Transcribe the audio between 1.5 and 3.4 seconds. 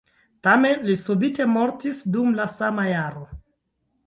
mortis dum la sama jaro.